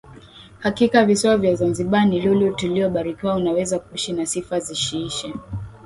Hakika 0.59 1.05
visiwa 1.05 1.37
vya 1.37 1.55
zanzibar 1.55 2.05
ni 2.05 2.21
lulu 2.21 2.55
tuliyobarikiwa 2.55 3.35
unaweza 3.35 3.79
kuisha 3.79 4.13
na 4.13 4.25
sifa 4.25 4.59
zisiishe 4.59 5.33